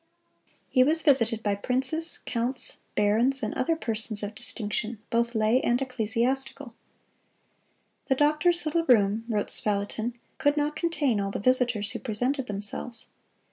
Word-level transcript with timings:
He 0.67 0.83
was 0.83 1.03
visited 1.03 1.43
by 1.43 1.53
princes, 1.53 2.17
counts, 2.25 2.77
barons, 2.95 3.43
and 3.43 3.53
other 3.53 3.75
persons 3.75 4.23
of 4.23 4.33
distinction, 4.33 4.97
both 5.11 5.35
lay 5.35 5.61
and 5.61 5.79
ecclesiastical. 5.79 6.73
"The 8.07 8.15
doctor's 8.15 8.65
little 8.65 8.85
room," 8.85 9.25
wrote 9.29 9.51
Spalatin, 9.51 10.15
"could 10.39 10.57
not 10.57 10.75
contain 10.75 11.19
all 11.21 11.29
the 11.29 11.37
visitors 11.39 11.91
who 11.91 11.99
presented 11.99 12.47
themselves." 12.47 13.09